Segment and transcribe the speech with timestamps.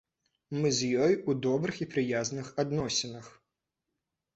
[0.59, 3.25] Мы з ёю ў добрых і прыязных адносінах.